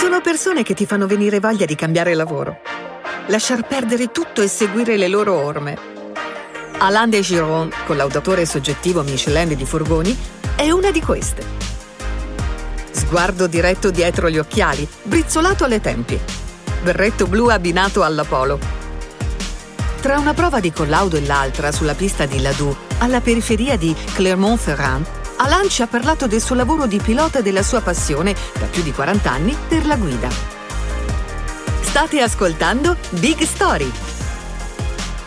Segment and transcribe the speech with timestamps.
[0.00, 2.60] Sono persone che ti fanno venire voglia di cambiare lavoro,
[3.26, 5.76] lasciar perdere tutto e seguire le loro orme.
[6.78, 10.16] Alain de Giron, collaudatore soggettivo Michelin di furgoni,
[10.56, 11.44] è una di queste.
[12.90, 16.18] Sguardo diretto dietro gli occhiali, brizzolato alle tempie.
[16.82, 18.58] Berretto blu abbinato alla polo.
[20.00, 25.19] Tra una prova di collaudo e l'altra sulla pista di Ladoux, alla periferia di Clermont-Ferrand,
[25.42, 28.82] Alain ci ha parlato del suo lavoro di pilota e della sua passione, da più
[28.82, 30.28] di 40 anni, per la guida.
[31.80, 33.90] State ascoltando Big Story.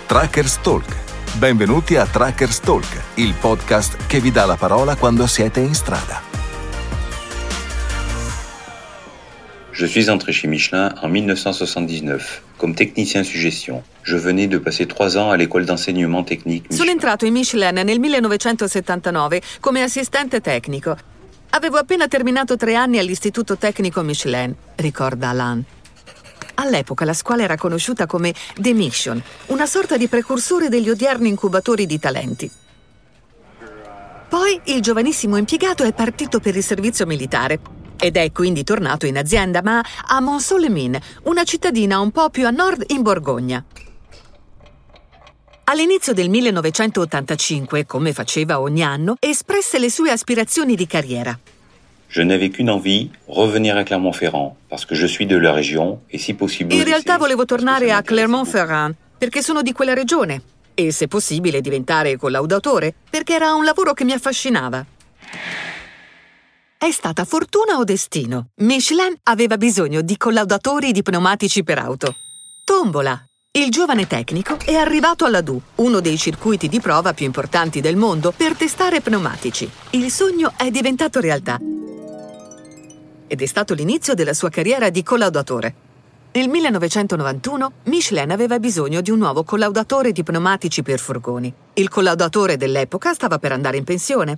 [0.05, 1.01] Trackers Talk.
[1.33, 6.32] Benvenuti a Trackers Talk, il podcast che vi dà la parola quando siete in strada.
[9.73, 13.81] Je suis entré chez Michelin en 1979 comme technicien suggestion.
[14.03, 16.71] Je venais de passer trois ans à l'école d'enseignement technique.
[16.71, 20.95] Sono entrato in Michelin nel 1979 come assistente tecnico.
[21.49, 25.63] Avevo appena terminato tre anni all'Istituto Tecnico Michelin, ricorda Alain.
[26.55, 31.87] All'epoca la scuola era conosciuta come The Mission, una sorta di precursore degli odierni incubatori
[31.87, 32.51] di talenti.
[34.29, 39.17] Poi il giovanissimo impiegato è partito per il servizio militare ed è quindi tornato in
[39.17, 43.63] azienda, ma a Mont-Solemin, una cittadina un po' più a nord in Borgogna.
[45.63, 51.39] All'inizio del 1985, come faceva ogni anno, espresse le sue aspirazioni di carriera.
[52.09, 56.19] Je n'avais qu'une envie, revenir à Clermont-Ferrand, parce que je suis de la région et
[56.19, 56.73] si possible...
[56.75, 60.41] In realtà volevo tornare a Clermont-Ferrand, perché sono di quella regione,
[60.73, 64.85] e se possibile diventare collaudatore, perché era un lavoro che mi affascinava.
[66.83, 68.47] È stata fortuna o destino?
[68.55, 72.13] Michelin aveva bisogno di collaudatori di pneumatici per auto.
[72.65, 73.23] Tombola!
[73.57, 77.95] Il giovane tecnico è arrivato alla DU, uno dei circuiti di prova più importanti del
[77.95, 79.71] mondo, per testare pneumatici.
[79.91, 81.57] Il sogno è diventato realtà.
[83.27, 85.75] Ed è stato l'inizio della sua carriera di collaudatore.
[86.33, 91.53] Nel 1991 Michelin aveva bisogno di un nuovo collaudatore di pneumatici per furgoni.
[91.75, 94.37] Il collaudatore dell'epoca stava per andare in pensione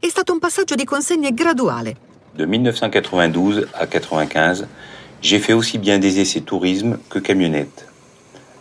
[0.00, 1.96] è stato un passaggio di consegne graduale.
[2.34, 4.66] De 1992 à 95,
[5.20, 7.86] j'ai fait aussi bien des essais tourisme que camionnette.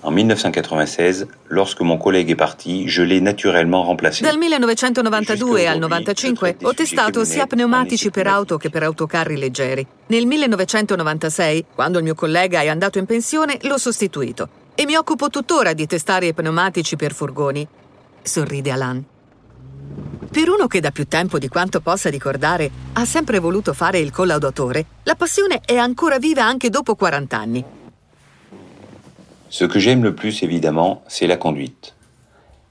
[0.02, 4.24] En 1996, lorsque mon collègue est parti, je l'ai naturellement remplacé.
[4.24, 9.86] Dal 1992 al 95 ho testato sia pneumatici per auto che per autocarri leggeri.
[10.08, 15.30] Nel 1996, quando il mio collega è andato in pensione, l'ho sostituito e mi occupo
[15.30, 17.68] tuttora di testare i pneumatici per furgoni.
[18.22, 19.04] Sorride Alan.
[20.32, 24.12] Per uno che da più tempo di quanto possa ricordare ha sempre voluto fare il
[24.12, 27.64] collaudatore, la passione è ancora viva anche dopo 40 anni.
[29.48, 31.96] Ce que j'aime le plus évidemment, c'est la conduite.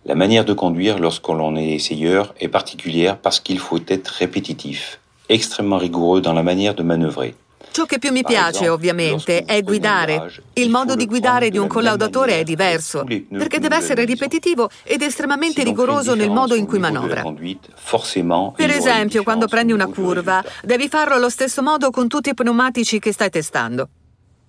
[0.04, 5.00] La manière de conduire lorsque l'on est essayeur est particulière parce qu'il faut être répétitif,
[5.28, 7.34] extrêmement rigoureux dans la manière de manœuvrer.
[7.78, 10.32] Ciò che più mi piace, ovviamente, è guidare.
[10.54, 15.62] Il modo di guidare di un collaudatore è diverso, perché deve essere ripetitivo ed estremamente
[15.62, 17.22] rigoroso nel modo in cui manovra.
[17.22, 22.98] Per esempio, quando prendi una curva, devi farlo allo stesso modo con tutti i pneumatici
[22.98, 23.88] che stai testando.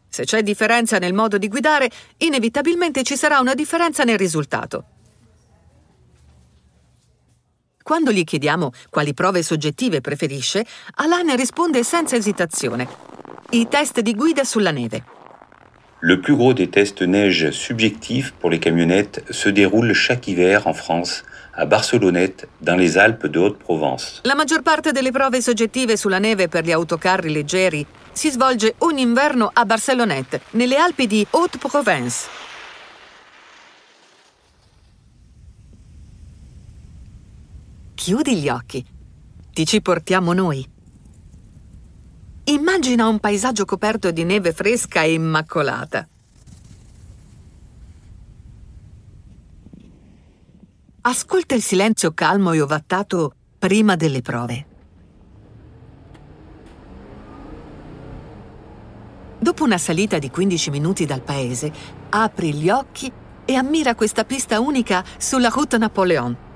[0.10, 4.86] Se c'è differenza nel modo di guidare, inevitabilmente ci sarà una differenza nel risultato.
[7.84, 10.66] Quando gli chiediamo quali prove soggettive preferisce,
[10.96, 13.09] Alan risponde senza esitazione.
[13.52, 15.04] I test di guida sulla neve.
[16.02, 20.74] Le plus gros des tests neige subjectifs pour les camionnettes se déroule chaque hiver en
[20.74, 21.24] France,
[21.56, 24.22] à Barcelonnette, dans les Alpes de Haute-Provence.
[24.24, 29.02] La maggior parte delle prove soggettive sulla neve per gli autocarri leggeri si svolge ogni
[29.02, 32.28] inverno a Barcelonnette, nelle Alpi di Haute-Provence.
[37.96, 38.86] Chiudi gli occhi.
[39.52, 40.78] Ti ci portiamo noi.
[42.50, 46.08] Immagina un paesaggio coperto di neve fresca e immacolata.
[51.02, 54.66] Ascolta il silenzio calmo e ovattato prima delle prove.
[59.38, 61.72] Dopo una salita di 15 minuti dal paese,
[62.10, 63.12] apri gli occhi
[63.46, 66.49] e ammira questa pista unica sulla Route Napoleon.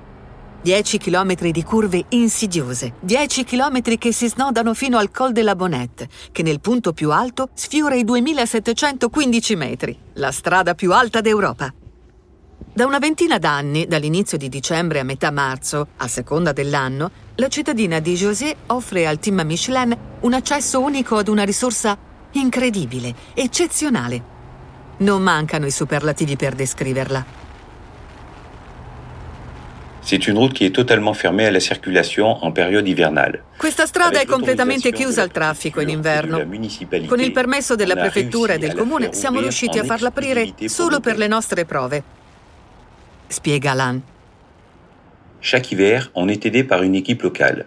[0.64, 5.54] 10 chilometri di curve insidiose, 10 chilometri che si snodano fino al Col de la
[5.54, 11.70] Bonnette, che nel punto più alto sfiora i 2715 metri, la strada più alta d'Europa.
[12.72, 18.00] Da una ventina d'anni, dall'inizio di dicembre a metà marzo, a seconda dell'anno, la cittadina
[18.00, 21.94] di José offre al team Michelin un accesso unico ad una risorsa
[22.30, 24.32] incredibile, eccezionale.
[24.96, 27.43] Non mancano i superlativi per descriverla.
[30.04, 33.42] C'est une route qui est totalement fermée à la circulation en période hivernale.
[33.56, 36.46] Questa strada è completamente chiusa al traffico in inverno.
[37.06, 41.16] Con il permesso della prefettura e del comune siamo riusciti a farla aprire solo per
[41.16, 42.02] le nostre prove.
[43.28, 44.02] Spiega Alan.
[45.40, 47.66] Chaque hiver, on est aidé par une équipe locale.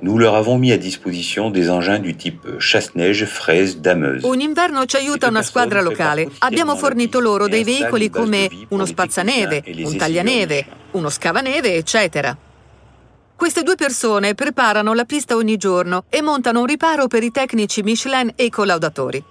[0.00, 4.24] Nous leur avons mis à disposition des engins du type chasse-neige, fraise, dameuse.
[4.24, 6.28] Un inverno ci aiuta una squadra locale.
[6.40, 12.36] Abbiamo fornito loro dei veicoli come uno spazzaneve, un taglianeve, uno scavaneve, eccetera.
[13.34, 17.82] Queste due persone preparano la pista ogni giorno e montano un riparo per i tecnici
[17.82, 19.22] Michelin e i collaudatori.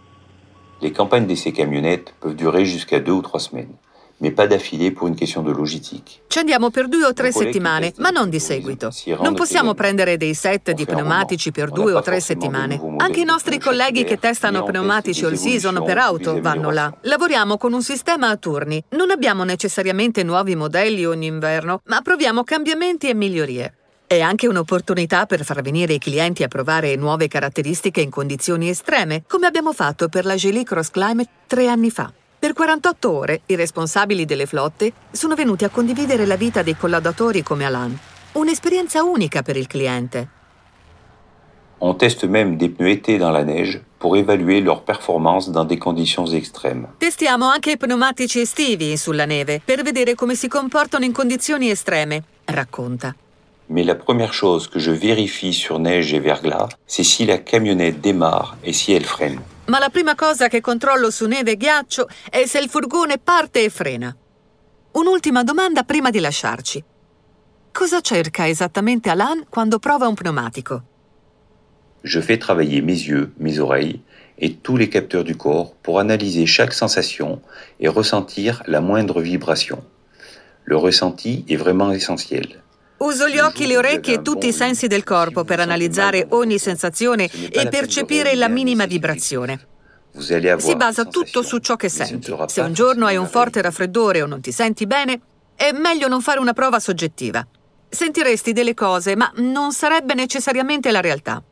[0.82, 3.74] Les campagnes de ces camionnettes peuvent durer jusqu'à deux ou trois semaines
[4.18, 6.22] mais pas d'affilée pour une question de logistique.
[6.28, 8.92] Ci andiamo per due o tre settimane, ma non di seguito.
[9.20, 12.80] Non possiamo prendere dei set di pneumatici per due o tre settimane.
[12.98, 16.94] Anche i nostri colleghi che testano pneumatici all season per auto vanno là.
[17.02, 18.84] Lavoriamo con un sistema a turni.
[18.90, 23.74] Non abbiamo necessariamente nuovi modelli ogni inverno, ma proviamo cambiamenti e migliorie.
[24.08, 29.24] È anche un'opportunità per far venire i clienti a provare nuove caratteristiche in condizioni estreme,
[29.28, 32.14] come abbiamo fatto per la Geely Cross Climate tre anni fa.
[32.46, 37.42] Per 48 ore i responsabili delle flotte sono venuti a condividere la vita dei collaudatori
[37.42, 37.98] come Alan.
[38.34, 40.30] Un'esperienza unica per il cliente.
[41.80, 45.80] On teste même des pneus été dans la neige pour évaluer leur performance dans des
[45.80, 46.88] conditions extrêmes.
[47.00, 52.26] Testiamo anche i pneumatici estivi sulla neve per vedere come si comportano in condizioni estreme,
[52.46, 53.16] racconta.
[53.70, 58.02] Mais la première chose que je vérifie sur neige et verglas, c'est si la camionnette
[58.02, 59.42] démarre et si elle freine.
[59.68, 63.64] Ma la prima cosa che controllo su neve e ghiaccio è se il furgone parte
[63.64, 64.16] e frena.
[64.92, 66.84] Un'ultima domanda prima di lasciarci.
[67.72, 70.84] Cosa cerca esattamente Alan quando prova un pneumatico?
[72.04, 74.02] Je fais travailler mes yeux, mes oreilles
[74.38, 77.42] et tous les capteurs du corps pour analyser chaque sensation
[77.80, 79.84] et ressentir la moindre vibration.
[80.64, 82.62] Le ressenti est vraiment essentiel.
[82.98, 87.30] Uso gli occhi, le orecchie e tutti i sensi del corpo per analizzare ogni sensazione
[87.30, 89.68] e percepire la minima vibrazione.
[90.18, 92.34] Si basa tutto su ciò che senti.
[92.48, 95.20] Se un giorno hai un forte raffreddore o non ti senti bene,
[95.56, 97.46] è meglio non fare una prova soggettiva.
[97.90, 101.44] Sentiresti delle cose, ma non sarebbe necessariamente la realtà.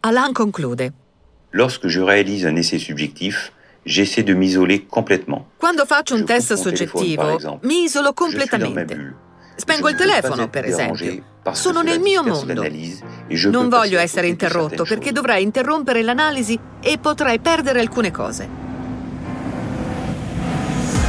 [0.00, 0.92] Alain conclude.
[1.50, 3.52] Lorsque je réalise un essai subjectif,
[3.84, 5.46] j'essaie de m'isoler complètement.
[5.56, 9.14] Quando faccio un test soggettivo, mi isolo completamente.
[9.56, 11.22] Spengo il telefono, per esempio.
[11.52, 12.66] Sono nel mio mondo.
[13.50, 18.62] Non voglio essere interrotto perché dovrei interrompere l'analisi e potrei perdere alcune cose.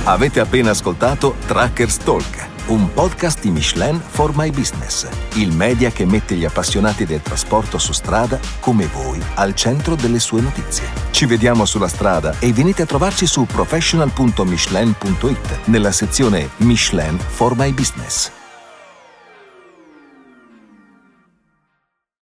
[0.04, 6.06] Avete appena ascoltato Trackers Talk, un podcast di Michelin for My Business, il media che
[6.06, 10.88] mette gli appassionati del trasporto su strada come voi al centro delle sue notizie.
[11.12, 17.72] Ci vediamo sulla strada e venite a trovarci su professional.michelin.it nella sezione Michelin for My
[17.72, 18.45] Business.